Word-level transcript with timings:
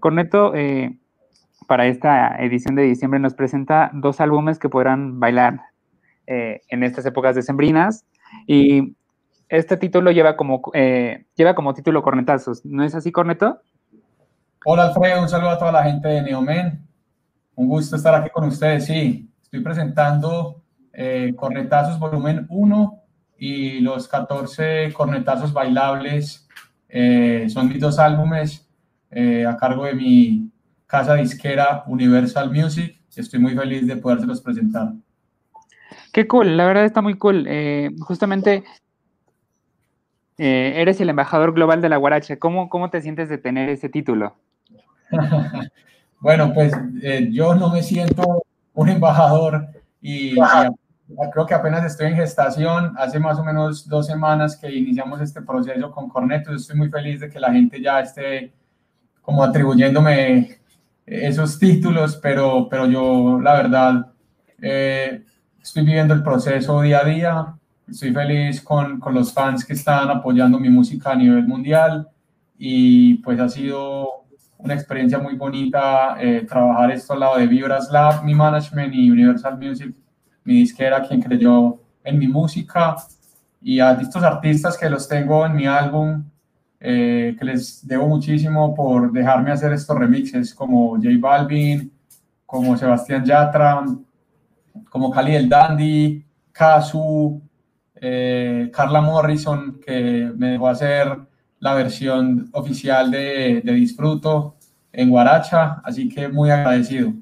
Corneto, 0.00 0.54
eh, 0.54 0.96
para 1.66 1.86
esta 1.86 2.36
edición 2.36 2.74
de 2.74 2.82
diciembre 2.82 3.20
nos 3.20 3.34
presenta 3.34 3.90
dos 3.92 4.20
álbumes 4.20 4.58
que 4.58 4.68
podrán 4.68 5.20
bailar 5.20 5.60
eh, 6.26 6.62
en 6.68 6.82
estas 6.82 7.04
épocas 7.06 7.34
decembrinas 7.34 8.06
y 8.46 8.96
este 9.48 9.76
título 9.76 10.10
lleva 10.10 10.36
como, 10.36 10.62
eh, 10.74 11.26
lleva 11.34 11.54
como 11.54 11.74
título 11.74 12.02
Cornetazos. 12.02 12.64
¿No 12.64 12.84
es 12.84 12.94
así, 12.94 13.12
Corneto? 13.12 13.60
Hola, 14.64 14.86
Alfredo. 14.86 15.22
Un 15.22 15.28
saludo 15.28 15.50
a 15.50 15.58
toda 15.58 15.72
la 15.72 15.84
gente 15.84 16.08
de 16.08 16.22
Neomen. 16.22 16.86
Un 17.54 17.68
gusto 17.68 17.96
estar 17.96 18.14
aquí 18.14 18.30
con 18.30 18.44
ustedes. 18.44 18.86
Sí, 18.86 19.30
estoy 19.42 19.60
presentando 19.60 20.62
Cornetazos 21.36 21.98
Volumen 21.98 22.46
1 22.50 23.02
y 23.38 23.80
los 23.80 24.08
14 24.08 24.92
Cornetazos 24.92 25.52
Bailables. 25.52 26.46
son 27.48 27.68
mis 27.68 27.80
dos 27.80 27.98
álbumes 27.98 28.67
eh, 29.10 29.46
a 29.46 29.56
cargo 29.56 29.84
de 29.84 29.94
mi 29.94 30.50
casa 30.86 31.14
disquera 31.14 31.84
Universal 31.86 32.50
Music. 32.50 33.00
Estoy 33.16 33.40
muy 33.40 33.54
feliz 33.54 33.86
de 33.86 33.96
podérselos 33.96 34.40
presentar. 34.40 34.92
Qué 36.12 36.26
cool, 36.28 36.56
la 36.56 36.66
verdad 36.66 36.84
está 36.84 37.02
muy 37.02 37.14
cool. 37.14 37.46
Eh, 37.48 37.90
justamente 38.00 38.64
eh, 40.36 40.74
eres 40.76 41.00
el 41.00 41.08
embajador 41.08 41.52
global 41.52 41.80
de 41.80 41.88
la 41.88 41.96
Guaracha. 41.96 42.36
¿Cómo, 42.38 42.68
¿Cómo 42.68 42.90
te 42.90 43.00
sientes 43.00 43.28
de 43.28 43.38
tener 43.38 43.70
ese 43.70 43.88
título? 43.88 44.36
bueno, 46.20 46.52
pues 46.52 46.72
yo 47.30 47.54
no 47.54 47.70
me 47.70 47.82
siento 47.82 48.44
un 48.74 48.88
embajador 48.88 49.68
y, 50.00 50.36
creo 51.32 51.46
que 51.46 51.54
apenas 51.54 51.84
estoy 51.84 52.08
en 52.08 52.16
gestación. 52.16 52.94
Hace 52.96 53.18
más 53.18 53.38
o 53.38 53.44
menos 53.44 53.88
dos 53.88 54.06
semanas 54.06 54.56
que 54.56 54.72
iniciamos 54.72 55.20
este 55.20 55.42
proceso 55.42 55.90
con 55.90 56.08
Corneto. 56.08 56.52
Estoy 56.52 56.76
muy 56.76 56.90
feliz 56.90 57.20
de 57.20 57.28
que 57.28 57.40
la 57.40 57.50
gente 57.50 57.80
ya 57.80 58.00
esté 58.00 58.52
como 59.28 59.44
atribuyéndome 59.44 60.58
esos 61.04 61.58
títulos, 61.58 62.16
pero, 62.16 62.66
pero 62.66 62.86
yo 62.86 63.38
la 63.38 63.52
verdad 63.56 64.06
eh, 64.58 65.22
estoy 65.62 65.84
viviendo 65.84 66.14
el 66.14 66.22
proceso 66.22 66.80
día 66.80 67.00
a 67.00 67.04
día, 67.04 67.54
estoy 67.86 68.14
feliz 68.14 68.62
con, 68.62 68.98
con, 68.98 69.12
los 69.12 69.30
fans 69.34 69.66
que 69.66 69.74
están 69.74 70.08
apoyando 70.08 70.58
mi 70.58 70.70
música 70.70 71.10
a 71.10 71.14
nivel 71.14 71.46
mundial 71.46 72.08
y 72.56 73.16
pues 73.16 73.38
ha 73.38 73.50
sido 73.50 74.24
una 74.56 74.72
experiencia 74.72 75.18
muy 75.18 75.34
bonita 75.34 76.16
eh, 76.18 76.46
trabajar 76.48 76.92
esto 76.92 77.12
al 77.12 77.20
lado 77.20 77.36
de 77.36 77.48
Vibras 77.48 77.90
Lab, 77.90 78.24
mi 78.24 78.34
management 78.34 78.94
y 78.94 79.10
Universal 79.10 79.58
Music, 79.58 79.94
mi 80.42 80.54
disquera, 80.54 81.02
quien 81.02 81.20
creyó 81.20 81.78
en 82.02 82.18
mi 82.18 82.28
música. 82.28 82.96
Y 83.60 83.78
a 83.78 83.90
estos 83.90 84.22
artistas 84.22 84.78
que 84.78 84.88
los 84.88 85.06
tengo 85.06 85.44
en 85.44 85.54
mi 85.54 85.66
álbum 85.66 86.24
eh, 86.80 87.34
que 87.38 87.44
les 87.44 87.86
debo 87.86 88.06
muchísimo 88.06 88.74
por 88.74 89.10
dejarme 89.12 89.50
hacer 89.50 89.72
estos 89.72 89.98
remixes 89.98 90.54
como 90.54 90.90
J 90.96 91.08
Balvin, 91.18 91.92
como 92.46 92.76
Sebastián 92.76 93.24
Yatra, 93.24 93.84
como 94.90 95.10
Cali 95.10 95.34
el 95.34 95.48
Dandy, 95.48 96.24
Kazu, 96.52 97.42
eh, 97.96 98.70
Carla 98.72 99.00
Morrison, 99.00 99.80
que 99.84 100.32
me 100.36 100.50
dejó 100.50 100.68
hacer 100.68 101.18
la 101.60 101.74
versión 101.74 102.48
oficial 102.52 103.10
de, 103.10 103.60
Disfruto 103.64 104.56
en 104.92 105.10
Guaracha, 105.10 105.80
así 105.84 106.08
que 106.08 106.28
muy 106.28 106.50
agradecido. 106.50 107.12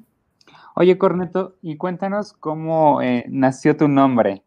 Oye, 0.75 0.97
Corneto, 0.97 1.55
y 1.61 1.75
cuéntanos 1.77 2.33
cómo 2.33 3.01
eh, 3.01 3.25
nació 3.27 3.75
tu 3.75 3.87
nombre. 3.87 4.43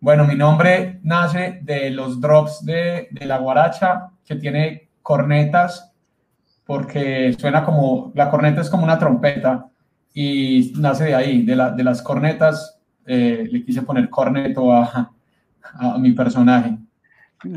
Bueno, 0.00 0.24
mi 0.24 0.36
nombre 0.36 1.00
nace 1.02 1.58
de 1.62 1.90
los 1.90 2.20
drops 2.20 2.64
de, 2.64 3.08
la 3.20 3.38
guaracha, 3.38 4.10
que 4.24 4.36
tiene 4.36 4.90
cornetas, 5.02 5.92
porque 6.64 7.34
suena 7.36 7.64
como, 7.64 8.12
la 8.14 8.30
corneta 8.30 8.60
es 8.60 8.70
como 8.70 8.84
una 8.84 8.98
trompeta, 8.98 9.66
y 10.14 10.72
nace 10.78 11.06
de 11.06 11.14
ahí, 11.16 11.42
de, 11.42 11.56
la, 11.56 11.72
de 11.72 11.82
las 11.82 12.00
cornetas, 12.00 12.78
eh, 13.06 13.48
le 13.50 13.64
quise 13.64 13.82
poner 13.82 14.08
corneto 14.08 14.72
a, 14.72 15.10
a, 15.62 15.98
mi 15.98 16.12
personaje. 16.12 16.78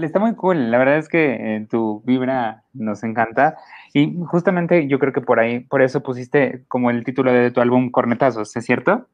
Está 0.01 0.19
muy 0.19 0.33
cool, 0.33 0.71
la 0.71 0.79
verdad 0.79 0.97
es 0.97 1.09
que 1.09 1.55
eh, 1.57 1.67
tu 1.69 2.01
vibra 2.05 2.63
nos 2.73 3.03
encanta 3.03 3.55
y 3.93 4.15
justamente 4.25 4.87
yo 4.87 4.97
creo 4.97 5.13
que 5.13 5.21
por 5.21 5.39
ahí, 5.39 5.59
por 5.59 5.81
eso 5.81 6.01
pusiste 6.01 6.63
como 6.67 6.89
el 6.89 7.03
título 7.03 7.31
de 7.33 7.51
tu 7.51 7.61
álbum 7.61 7.91
Cornetazos, 7.91 8.55
¿es 8.55 8.65
cierto? 8.65 9.07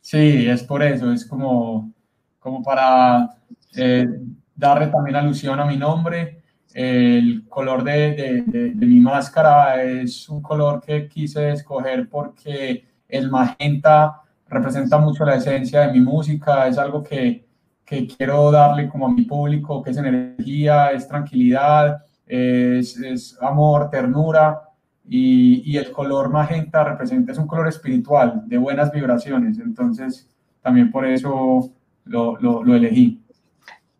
Sí, 0.00 0.48
es 0.48 0.64
por 0.64 0.82
eso, 0.82 1.12
es 1.12 1.26
como 1.26 1.92
como 2.42 2.62
para 2.62 3.36
eh, 3.76 4.06
darle 4.54 4.88
también 4.88 5.16
alusión 5.16 5.60
a 5.60 5.64
mi 5.64 5.76
nombre. 5.76 6.42
El 6.74 7.46
color 7.48 7.84
de, 7.84 8.42
de, 8.46 8.86
mi 8.86 8.98
máscara 8.98 9.82
es 9.82 10.28
un 10.28 10.40
color 10.42 10.80
que 10.80 11.06
quise 11.06 11.52
escoger 11.52 12.08
porque 12.08 12.86
el 13.08 13.30
magenta 13.30 14.22
representa 14.48 14.98
mucho 14.98 15.24
la 15.24 15.36
esencia 15.36 15.82
de 15.82 15.92
mi 15.92 16.00
música, 16.00 16.66
es 16.66 16.78
algo 16.78 17.02
que, 17.02 17.46
que 17.84 18.06
quiero 18.06 18.50
darle 18.50 18.88
como 18.88 19.06
a 19.06 19.12
mi 19.12 19.22
público, 19.22 19.82
que 19.82 19.90
es 19.90 19.98
energía, 19.98 20.92
es 20.92 21.06
tranquilidad, 21.06 22.02
es, 22.26 22.96
es 22.98 23.38
amor, 23.42 23.90
ternura, 23.90 24.62
y, 25.06 25.62
y, 25.70 25.76
el 25.76 25.90
color 25.90 26.30
magenta 26.30 26.84
representa, 26.84 27.32
es 27.32 27.38
un 27.38 27.46
color 27.46 27.68
espiritual, 27.68 28.44
de 28.46 28.56
buenas 28.56 28.90
vibraciones, 28.92 29.58
entonces 29.58 30.30
también 30.62 30.90
por 30.90 31.04
eso 31.04 31.72
lo, 32.04 32.38
lo, 32.40 32.74
elegí. 32.74 33.20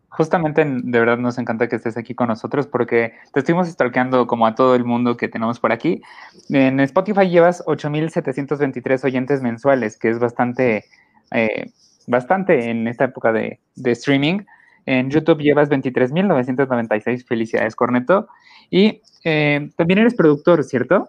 Justamente, 0.09 0.65
de 0.65 0.99
verdad 0.99 1.19
nos 1.19 1.39
encanta 1.39 1.69
que 1.69 1.77
estés 1.77 1.97
aquí 1.97 2.15
con 2.15 2.29
nosotros 2.29 2.67
porque 2.67 3.15
te 3.33 3.41
estuvimos 3.41 3.69
stalkeando 3.69 4.27
como 4.27 4.47
a 4.47 4.55
todo 4.55 4.75
el 4.75 4.85
mundo 4.85 5.17
que 5.17 5.29
tenemos 5.29 5.59
por 5.59 5.73
aquí. 5.73 6.03
En 6.51 6.81
Spotify 6.81 7.29
llevas 7.29 7.65
8.723 7.67 9.05
oyentes 9.05 9.43
mensuales, 9.43 9.97
que 9.97 10.11
es 10.11 10.19
bastante, 10.19 10.85
eh, 11.31 11.73
bastante 12.07 12.71
en 12.71 12.89
esta 12.89 13.05
época 13.05 13.33
de, 13.33 13.61
de 13.77 13.91
streaming. 13.93 14.41
En 14.85 15.11
YouTube 15.11 15.41
llevas 15.41 15.71
23.996. 15.71 17.25
Felicidades, 17.25 17.77
Corneto. 17.77 18.29
Y 18.71 19.01
eh, 19.25 19.71
también 19.77 20.01
eres 20.01 20.15
productor, 20.15 20.65
¿cierto? 20.65 21.09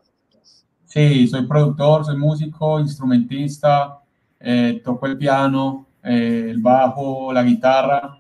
Sí, 0.86 1.28
soy 1.28 1.48
productor, 1.48 2.06
soy 2.06 2.18
músico, 2.18 2.80
instrumentista, 2.80 4.00
eh, 4.40 4.82
toco 4.84 5.08
el 5.08 5.18
piano, 5.18 5.88
eh, 6.04 6.48
el 6.50 6.62
bajo, 6.62 7.32
la 7.34 7.44
guitarra, 7.44 8.18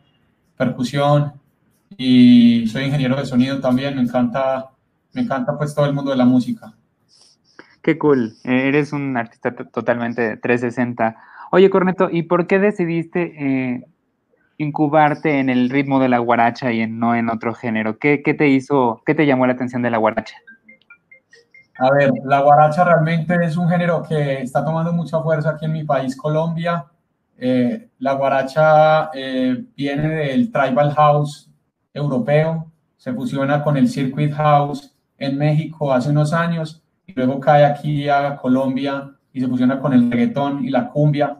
percusión 0.57 1.33
y 1.97 2.67
soy 2.67 2.85
ingeniero 2.85 3.15
de 3.15 3.25
sonido 3.25 3.59
también, 3.59 3.95
me 3.95 4.01
encanta, 4.01 4.71
me 5.13 5.21
encanta 5.21 5.57
pues 5.57 5.75
todo 5.75 5.85
el 5.85 5.93
mundo 5.93 6.11
de 6.11 6.17
la 6.17 6.25
música. 6.25 6.73
Qué 7.81 7.97
cool, 7.97 8.33
eres 8.43 8.93
un 8.93 9.17
artista 9.17 9.53
totalmente 9.53 10.37
360. 10.37 11.17
Oye, 11.51 11.69
Corneto, 11.69 12.09
¿y 12.09 12.23
por 12.23 12.47
qué 12.47 12.57
decidiste 12.57 13.33
eh, 13.37 13.85
incubarte 14.57 15.39
en 15.39 15.49
el 15.49 15.69
ritmo 15.69 15.99
de 15.99 16.09
la 16.09 16.19
guaracha 16.19 16.71
y 16.71 16.87
no 16.87 17.13
en 17.13 17.29
otro 17.29 17.53
género? 17.53 17.97
¿Qué, 17.99 18.23
¿Qué, 18.23 18.33
te 18.33 18.47
hizo, 18.47 19.01
qué 19.05 19.13
te 19.13 19.25
llamó 19.25 19.45
la 19.45 19.53
atención 19.53 19.81
de 19.81 19.91
la 19.91 19.97
guaracha? 19.97 20.37
A 21.79 21.91
ver, 21.91 22.11
la 22.23 22.41
guaracha 22.41 22.85
realmente 22.85 23.35
es 23.43 23.57
un 23.57 23.67
género 23.67 24.03
que 24.03 24.41
está 24.41 24.63
tomando 24.63 24.93
mucha 24.93 25.19
fuerza 25.21 25.51
aquí 25.51 25.65
en 25.65 25.73
mi 25.73 25.83
país, 25.83 26.15
Colombia. 26.15 26.85
Eh, 27.37 27.89
la 27.99 28.13
guaracha 28.13 29.09
eh, 29.13 29.65
viene 29.75 30.07
del 30.07 30.51
tribal 30.51 30.91
house 30.93 31.49
europeo, 31.93 32.71
se 32.97 33.13
fusiona 33.13 33.63
con 33.63 33.77
el 33.77 33.89
circuit 33.89 34.31
house 34.33 34.95
en 35.17 35.37
México 35.37 35.91
hace 35.91 36.09
unos 36.09 36.33
años 36.33 36.83
y 37.05 37.13
luego 37.13 37.39
cae 37.39 37.65
aquí 37.65 38.07
a 38.07 38.35
Colombia 38.37 39.11
y 39.31 39.41
se 39.41 39.47
fusiona 39.47 39.79
con 39.79 39.93
el 39.93 40.11
reggaetón 40.11 40.63
y 40.63 40.69
la 40.69 40.89
cumbia. 40.89 41.39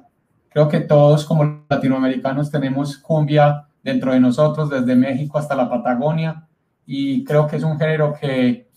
Creo 0.50 0.68
que 0.68 0.82
todos 0.82 1.26
como 1.26 1.64
latinoamericanos 1.70 2.52
tenemos 2.52 2.98
cumbia 2.98 3.68
dentro 3.82 4.14
de 4.14 4.20
nosotros, 4.20 4.70
desde 4.70 4.96
México 4.96 5.38
hasta 5.38 5.56
la 5.56 5.70
Patagonia, 5.70 6.48
y 6.86 7.24
creo 7.24 7.48
que 7.48 7.58
es 7.58 7.64
un 7.64 7.78
género 7.80 8.14
que 8.20 8.70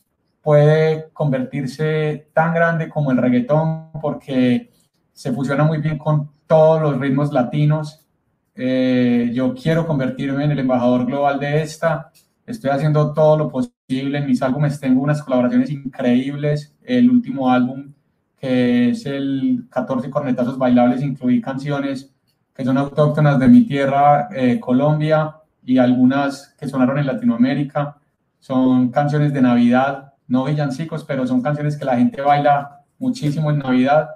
puede 0.43 1.11
convertirse 1.13 2.29
tan 2.33 2.55
grande 2.55 2.89
como 2.89 3.11
el 3.11 3.17
reggaetón 3.17 3.91
porque 4.01 4.71
se 5.13 5.33
fusiona 5.33 5.65
muy 5.65 5.79
bien 5.79 5.99
con 5.99 6.31
todos 6.47 6.81
los 6.81 6.99
ritmos 6.99 7.33
latinos. 7.33 8.07
Eh, 8.55 9.31
yo 9.35 9.55
quiero 9.55 9.87
convertirme 9.87 10.45
en 10.45 10.53
el 10.53 10.61
embajador 10.61 11.07
global 11.07 11.39
de 11.39 11.63
esta. 11.63 12.11
Estoy 12.47 12.71
haciendo 12.71 13.13
todo 13.13 13.37
lo 13.37 13.49
posible. 13.49 14.19
En 14.19 14.27
mis 14.27 14.43
álbumes 14.43 14.81
tengo 14.81 15.03
unas 15.03 15.23
colaboraciones 15.23 15.71
increíbles. 15.71 16.75
El 16.83 17.11
último 17.11 17.51
álbum, 17.51 17.93
que 18.39 18.91
es 18.91 19.07
el 19.07 19.67
14 19.71 20.11
cornetazos 20.11 20.59
bailables, 20.59 21.03
incluí 21.03 21.41
canciones 21.41 22.13
que 22.55 22.65
son 22.65 22.79
autóctonas 22.79 23.39
de 23.39 23.49
mi 23.49 23.67
tierra, 23.67 24.29
eh, 24.35 24.59
Colombia, 24.59 25.37
y 25.63 25.77
algunas 25.79 26.55
que 26.59 26.69
sonaron 26.69 26.99
en 26.99 27.07
Latinoamérica. 27.07 27.99
Son 28.39 28.91
canciones 28.91 29.33
de 29.35 29.43
Navidad, 29.43 30.15
no 30.29 30.45
villancicos, 30.45 31.05
pero 31.05 31.27
son 31.27 31.43
canciones 31.43 31.77
que 31.77 31.85
la 31.85 31.99
gente 31.99 32.23
baila 32.23 32.81
muchísimo 32.99 33.51
en 33.51 33.59
Navidad 33.59 34.09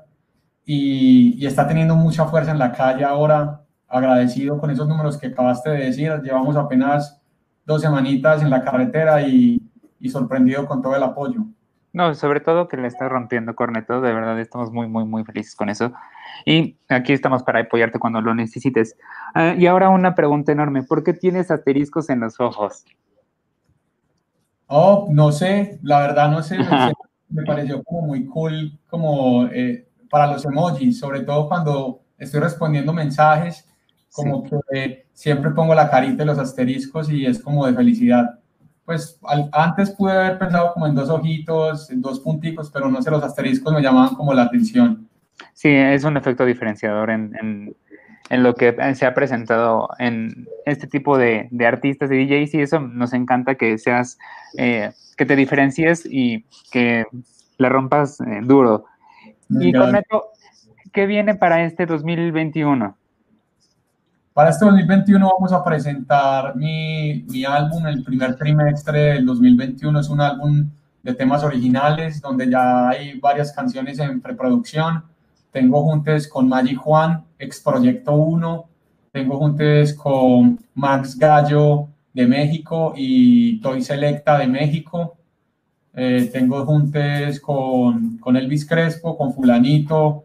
y, 0.64 1.44
está 1.44 1.66
teniendo 1.66 1.96
mucha 1.96 2.26
fuerza 2.26 2.50
en 2.50 2.58
la 2.58 2.72
calle 2.72 3.04
ahora, 3.04 3.62
agradecido 3.88 4.58
con 4.58 4.70
esos 4.70 4.88
números 4.88 5.18
que 5.18 5.28
acabaste 5.28 5.70
de 5.70 5.86
decir, 5.86 6.12
llevamos 6.22 6.56
apenas 6.56 7.20
dos 7.66 7.82
semanitas 7.82 8.42
en 8.42 8.50
la 8.50 8.62
carretera 8.62 9.22
y, 9.22 9.60
y 9.98 10.08
sorprendido 10.08 10.66
con 10.66 10.82
todo 10.82 10.94
el 10.96 11.02
apoyo. 11.02 11.44
No, 11.92 12.14
sobre 12.14 12.40
todo 12.40 12.68
que 12.68 12.76
le 12.76 12.86
está 12.86 13.08
rompiendo 13.08 13.56
Corneto, 13.56 14.00
de 14.00 14.12
verdad 14.12 14.38
estamos 14.38 14.70
muy, 14.70 14.86
muy, 14.86 15.04
muy 15.04 15.24
felices 15.24 15.56
con 15.56 15.68
eso. 15.68 15.92
Y 16.46 16.76
aquí 16.88 17.12
estamos 17.12 17.42
para 17.42 17.60
apoyarte 17.60 17.98
cuando 17.98 18.20
lo 18.20 18.32
necesites. 18.34 18.96
Ah, 19.34 19.54
y 19.58 19.66
ahora 19.66 19.88
una 19.88 20.14
pregunta 20.14 20.52
enorme, 20.52 20.84
¿por 20.84 21.02
qué 21.02 21.12
tienes 21.14 21.50
asteriscos 21.50 22.08
en 22.08 22.20
los 22.20 22.38
ojos? 22.38 22.84
Oh, 24.68 25.08
no 25.10 25.32
sé, 25.32 25.80
la 25.82 26.00
verdad 26.00 26.30
no 26.30 26.44
sé, 26.44 26.58
me, 27.28 27.42
pareció 27.44 27.82
como 27.82 28.02
muy 28.02 28.24
cool, 28.26 28.78
como 28.88 29.46
eh, 29.46 29.88
para 30.10 30.26
los 30.26 30.44
emojis, 30.44 30.98
sobre 30.98 31.20
todo 31.20 31.48
cuando 31.48 32.02
estoy 32.18 32.40
respondiendo 32.40 32.92
mensajes, 32.92 33.66
como 34.12 34.42
que 34.42 35.06
siempre 35.12 35.50
pongo 35.52 35.74
la 35.74 35.88
carita 35.88 36.18
de 36.18 36.26
los 36.26 36.38
asteriscos 36.38 37.10
y 37.10 37.24
es 37.24 37.40
como 37.40 37.64
de 37.66 37.74
felicidad 37.74 38.40
pues 38.90 39.20
antes 39.52 39.90
pude 39.90 40.10
haber 40.10 40.36
pensado 40.36 40.72
como 40.74 40.84
en 40.84 40.96
dos 40.96 41.08
ojitos, 41.10 41.92
en 41.92 42.02
dos 42.02 42.18
punticos, 42.18 42.72
pero 42.72 42.90
no 42.90 43.00
sé, 43.00 43.08
los 43.08 43.22
asteriscos 43.22 43.72
me 43.72 43.82
llamaban 43.82 44.16
como 44.16 44.34
la 44.34 44.42
atención. 44.42 45.08
Sí, 45.52 45.68
es 45.68 46.02
un 46.02 46.16
efecto 46.16 46.44
diferenciador 46.44 47.10
en, 47.10 47.72
en, 48.30 48.42
lo 48.42 48.52
que 48.56 48.74
se 48.96 49.06
ha 49.06 49.14
presentado 49.14 49.90
en 50.00 50.48
este 50.66 50.88
tipo 50.88 51.16
de, 51.16 51.46
de, 51.52 51.66
artistas, 51.68 52.10
de 52.10 52.16
DJs, 52.16 52.54
y 52.54 52.62
eso 52.62 52.80
nos 52.80 53.12
encanta 53.12 53.54
que 53.54 53.78
seas, 53.78 54.18
eh, 54.58 54.90
que 55.16 55.24
te 55.24 55.36
diferencies 55.36 56.04
y 56.04 56.44
que 56.72 57.06
la 57.58 57.68
rompas 57.68 58.20
eh, 58.20 58.40
duro. 58.42 58.86
Y 59.50 59.72
con 59.72 59.92
¿qué 60.92 61.06
viene 61.06 61.34
para 61.34 61.64
este 61.64 61.86
2021? 61.86 62.96
Para 64.32 64.50
este 64.50 64.64
2021 64.64 65.28
vamos 65.28 65.52
a 65.52 65.64
presentar 65.64 66.54
mi, 66.54 67.24
mi, 67.28 67.44
álbum, 67.44 67.86
el 67.86 68.04
primer 68.04 68.36
trimestre 68.36 69.14
del 69.14 69.26
2021 69.26 70.00
es 70.00 70.08
un 70.08 70.20
álbum 70.20 70.70
de 71.02 71.14
temas 71.14 71.42
originales 71.42 72.20
donde 72.20 72.48
ya 72.48 72.90
hay 72.90 73.18
varias 73.18 73.52
canciones 73.52 73.98
en 73.98 74.20
preproducción. 74.20 75.04
Tengo 75.50 75.82
juntes 75.82 76.28
con 76.28 76.48
Magic 76.48 76.78
Juan, 76.78 77.24
ex 77.38 77.60
Proyecto 77.60 78.12
1, 78.12 78.64
tengo 79.10 79.38
juntes 79.38 79.94
con 79.94 80.60
Max 80.74 81.18
Gallo 81.18 81.88
de 82.12 82.26
México 82.26 82.94
y 82.96 83.60
Toy 83.60 83.82
Selecta 83.82 84.38
de 84.38 84.46
México. 84.46 85.16
Eh, 85.94 86.30
tengo 86.32 86.64
juntes 86.64 87.40
con, 87.40 88.18
con, 88.18 88.36
Elvis 88.36 88.66
Crespo, 88.66 89.16
con 89.16 89.32
Fulanito. 89.32 90.24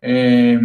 Eh, 0.00 0.58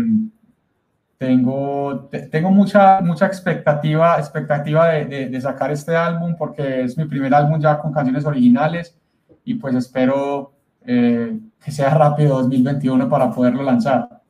tengo, 1.18 2.10
tengo 2.32 2.50
mucha, 2.50 3.02
mucha 3.02 3.26
expectativa, 3.26 4.18
expectativa 4.18 4.88
de, 4.90 5.42
sacar 5.42 5.70
este 5.72 5.96
álbum 5.96 6.36
porque 6.38 6.84
es 6.84 6.98
mi 6.98 7.06
primer 7.06 7.34
álbum 7.34 7.60
ya 7.60 7.78
con 7.78 7.92
canciones 7.92 8.26
originales 8.26 8.98
y 9.44 9.56
pues 9.56 9.76
espero 9.76 10.54
eh, 10.86 11.38
que 11.62 11.72
sea 11.72 11.90
rápido 11.90 12.42
2021 12.42 13.10
para 13.10 13.32
poderlo 13.32 13.64
lanzar. 13.64 14.22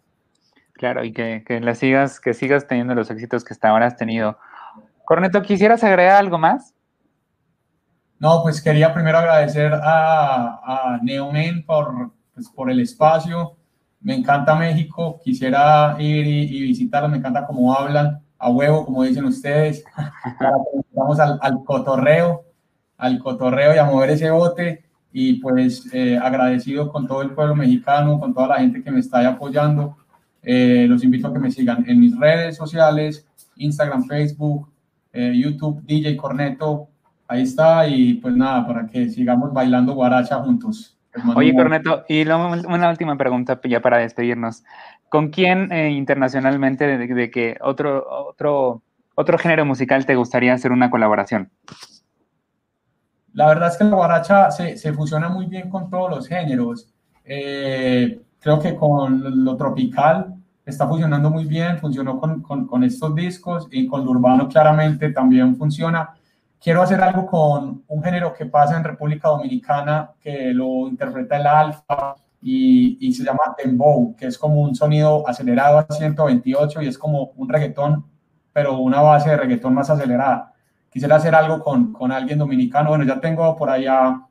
Claro, 0.73 1.03
y 1.03 1.13
que, 1.13 1.43
que 1.45 1.59
la 1.59 1.75
sigas, 1.75 2.19
que 2.19 2.33
sigas 2.33 2.67
teniendo 2.67 2.95
los 2.95 3.11
éxitos 3.11 3.43
que 3.43 3.53
hasta 3.53 3.69
ahora 3.69 3.85
has 3.85 3.95
tenido. 3.95 4.39
Corneto, 5.05 5.43
¿quisieras 5.43 5.83
agregar 5.83 6.15
algo 6.15 6.39
más? 6.39 6.73
No, 8.19 8.43
pues 8.43 8.61
quería 8.61 8.93
primero 8.93 9.17
agradecer 9.17 9.73
a, 9.73 10.59
a 10.63 10.99
Neomen 11.01 11.65
por, 11.65 12.11
pues, 12.33 12.49
por 12.49 12.69
el 12.69 12.81
espacio, 12.81 13.55
me 14.01 14.15
encanta 14.15 14.55
México, 14.55 15.19
quisiera 15.23 15.95
ir 15.99 16.25
y, 16.25 16.61
visitarlo, 16.61 17.09
me 17.09 17.17
encanta 17.17 17.45
cómo 17.45 17.73
hablan, 17.73 18.21
a 18.37 18.49
huevo, 18.49 18.85
como 18.85 19.03
dicen 19.03 19.25
ustedes. 19.25 19.83
Vamos 20.93 21.19
al, 21.19 21.37
al, 21.41 21.63
cotorreo, 21.65 22.45
al 22.97 23.19
cotorreo 23.19 23.75
y 23.75 23.77
a 23.77 23.85
mover 23.85 24.11
ese 24.11 24.31
bote. 24.31 24.85
Y 25.11 25.33
pues 25.41 25.89
eh, 25.91 26.17
agradecido 26.21 26.91
con 26.91 27.07
todo 27.07 27.23
el 27.23 27.31
pueblo 27.31 27.55
mexicano, 27.55 28.19
con 28.19 28.33
toda 28.33 28.47
la 28.47 28.59
gente 28.59 28.83
que 28.83 28.91
me 28.91 28.99
está 28.99 29.27
apoyando. 29.27 29.97
Eh, 30.43 30.85
los 30.87 31.03
invito 31.03 31.27
a 31.27 31.33
que 31.33 31.39
me 31.39 31.51
sigan 31.51 31.83
en 31.89 31.99
mis 31.99 32.17
redes 32.17 32.55
sociales, 32.55 33.27
Instagram, 33.57 34.05
Facebook, 34.05 34.69
eh, 35.11 35.33
YouTube, 35.35 35.81
DJ 35.83 36.15
Corneto. 36.15 36.87
Ahí 37.29 37.43
está. 37.43 37.87
Y 37.87 38.15
pues 38.15 38.35
nada, 38.35 38.67
para 38.67 38.87
que 38.87 39.07
sigamos 39.07 39.53
bailando 39.53 39.93
guaracha 39.93 40.37
juntos. 40.39 40.97
Oye, 41.35 41.53
Corneto, 41.55 42.03
y 42.07 42.21
una 42.23 42.89
última 42.89 43.17
pregunta 43.17 43.59
ya 43.63 43.81
para 43.81 43.97
despedirnos. 43.97 44.63
¿Con 45.09 45.29
quién 45.29 45.71
eh, 45.71 45.91
internacionalmente 45.91 46.85
de, 46.85 47.31
que 47.31 47.57
otro, 47.61 48.05
otro, 48.27 48.81
otro 49.15 49.37
género 49.37 49.65
musical 49.65 50.05
te 50.05 50.15
gustaría 50.15 50.53
hacer 50.53 50.71
una 50.71 50.89
colaboración? 50.89 51.49
La 53.33 53.47
verdad 53.47 53.69
es 53.69 53.77
que 53.77 53.83
la 53.83 53.95
guaracha 53.95 54.51
se, 54.51 54.77
se 54.77 54.93
fusiona 54.93 55.29
muy 55.29 55.45
bien 55.45 55.69
con 55.69 55.89
todos 55.89 56.09
los 56.09 56.27
géneros. 56.27 56.91
Eh, 57.25 58.19
creo 58.39 58.59
que 58.59 58.75
con 58.75 59.43
lo 59.45 59.55
tropical 59.55 60.35
está 60.65 60.87
funcionando 60.87 61.29
muy 61.29 61.45
bien, 61.45 61.77
funcionó 61.77 62.19
con, 62.19 62.41
con, 62.41 62.65
con 62.67 62.83
estos 62.83 63.13
discos 63.15 63.67
y 63.71 63.87
con 63.87 64.05
lo 64.05 64.11
urbano 64.11 64.47
claramente 64.47 65.11
también 65.11 65.55
funciona 65.55 66.15
quiero 66.61 66.81
hacer 66.81 67.01
algo 67.01 67.25
con 67.25 67.83
un 67.87 68.03
género 68.03 68.33
que 68.33 68.45
pasa 68.45 68.77
en 68.77 68.83
República 68.83 69.29
Dominicana, 69.29 70.11
que 70.19 70.53
lo 70.53 70.87
interpreta 70.87 71.37
el 71.37 71.47
alfa 71.47 72.15
y, 72.41 72.97
y, 72.99 73.13
se 73.13 73.23
llama 73.23 73.55
dembow, 73.57 74.15
que 74.15 74.27
es 74.27 74.37
como 74.37 74.61
un 74.61 74.75
sonido 74.75 75.27
acelerado 75.27 75.79
a 75.79 75.87
128 75.89 76.81
y 76.81 76.87
es 76.87 76.97
como 76.97 77.31
un 77.35 77.49
reggaetón, 77.49 78.05
pero 78.53 78.77
una 78.79 79.01
base 79.01 79.29
de 79.29 79.37
reggaetón 79.37 79.73
más 79.73 79.89
acelerada. 79.89 80.53
Quisiera 80.89 81.17
hacer 81.17 81.35
algo 81.35 81.59
con, 81.59 81.93
con 81.93 82.11
alguien 82.11 82.39
dominicano. 82.39 82.89
Bueno, 82.89 83.03
ya 83.03 83.19
tengo 83.19 83.55
por 83.55 83.69
allá 83.69 84.21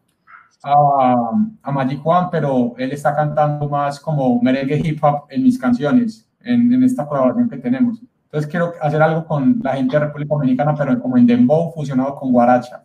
a, 0.62 1.32
a 1.62 1.72
Magic 1.72 2.00
Juan, 2.00 2.28
pero 2.30 2.74
él 2.78 2.92
está 2.92 3.14
cantando 3.14 3.68
más 3.68 4.00
como 4.00 4.40
merengue 4.42 4.80
hip 4.82 5.02
hop 5.02 5.26
en 5.28 5.44
mis 5.44 5.58
canciones, 5.58 6.28
en, 6.40 6.72
en 6.72 6.82
esta 6.82 7.06
colaboración 7.06 7.48
que 7.48 7.58
tenemos. 7.58 8.00
Entonces 8.28 8.50
quiero 8.50 8.74
hacer 8.82 9.00
algo 9.00 9.24
con 9.24 9.58
la 9.62 9.74
gente 9.76 9.96
de 9.96 10.04
República 10.04 10.34
Dominicana, 10.34 10.74
pero 10.74 11.00
como 11.00 11.16
en 11.16 11.26
Dembow 11.26 11.72
fusionado 11.72 12.14
con 12.14 12.30
Guaracha. 12.30 12.84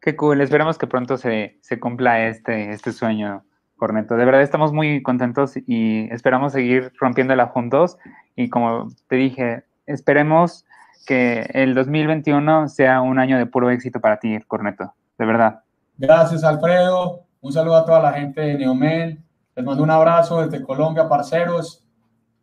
Qué 0.00 0.16
cool, 0.16 0.40
esperamos 0.40 0.76
que 0.76 0.88
pronto 0.88 1.16
se, 1.16 1.56
se 1.60 1.78
cumpla 1.78 2.26
este, 2.26 2.72
este 2.72 2.90
sueño, 2.90 3.44
Corneto. 3.76 4.16
De 4.16 4.24
verdad 4.24 4.42
estamos 4.42 4.72
muy 4.72 5.04
contentos 5.04 5.56
y 5.56 6.12
esperamos 6.12 6.52
seguir 6.52 6.92
rompiéndola 6.98 7.46
juntos. 7.46 7.96
Y 8.34 8.50
como 8.50 8.88
te 9.06 9.14
dije, 9.14 9.64
esperemos 9.86 10.66
que 11.06 11.48
el 11.54 11.74
2021 11.74 12.68
sea 12.68 13.02
un 13.02 13.20
año 13.20 13.38
de 13.38 13.46
puro 13.46 13.70
éxito 13.70 14.00
para 14.00 14.18
ti, 14.18 14.36
Corneto. 14.48 14.94
De 15.16 15.26
verdad. 15.26 15.62
Gracias, 15.96 16.42
Alfredo. 16.42 17.20
Un 17.40 17.52
saludo 17.52 17.76
a 17.76 17.84
toda 17.84 18.00
la 18.00 18.12
gente 18.14 18.40
de 18.40 18.58
Neomel. 18.58 19.22
Les 19.54 19.64
mando 19.64 19.84
un 19.84 19.90
abrazo 19.90 20.44
desde 20.44 20.64
Colombia, 20.64 21.08
parceros 21.08 21.83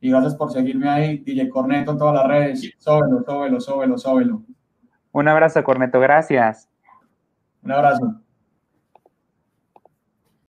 y 0.02 0.10
gracias 0.10 0.36
por 0.36 0.52
seguirme 0.52 0.90
ahí, 0.90 1.20
DJ 1.20 1.50
Corneto 1.50 1.92
en 1.92 1.98
todas 2.00 2.16
las 2.16 2.28
redes. 2.28 2.74
Sóbelo, 2.80 3.24
sóbelo, 3.24 3.62
sóbelo, 3.62 3.98
sóbelo. 3.98 4.44
Un 5.12 5.28
abrazo, 5.28 5.64
Corneto, 5.64 6.00
gracias. 6.00 6.68
Un 7.64 7.72
abrazo. 7.72 8.16